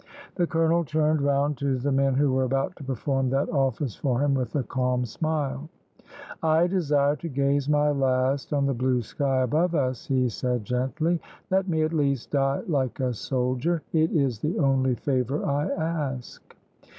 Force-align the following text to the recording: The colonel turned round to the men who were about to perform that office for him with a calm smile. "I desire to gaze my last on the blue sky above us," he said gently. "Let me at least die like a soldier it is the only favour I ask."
The 0.33 0.47
colonel 0.47 0.83
turned 0.83 1.21
round 1.21 1.59
to 1.59 1.77
the 1.77 1.91
men 1.91 2.15
who 2.15 2.33
were 2.33 2.45
about 2.45 2.75
to 2.77 2.83
perform 2.83 3.29
that 3.29 3.47
office 3.49 3.95
for 3.95 4.19
him 4.19 4.33
with 4.33 4.55
a 4.55 4.63
calm 4.63 5.05
smile. 5.05 5.69
"I 6.41 6.65
desire 6.65 7.15
to 7.17 7.29
gaze 7.29 7.69
my 7.69 7.91
last 7.91 8.51
on 8.51 8.65
the 8.65 8.73
blue 8.73 9.03
sky 9.03 9.43
above 9.43 9.75
us," 9.75 10.07
he 10.07 10.27
said 10.27 10.65
gently. 10.65 11.21
"Let 11.51 11.67
me 11.69 11.83
at 11.83 11.93
least 11.93 12.31
die 12.31 12.63
like 12.67 12.99
a 12.99 13.13
soldier 13.13 13.83
it 13.93 14.09
is 14.11 14.39
the 14.39 14.57
only 14.57 14.95
favour 14.95 15.45
I 15.45 15.69
ask." 15.69 16.55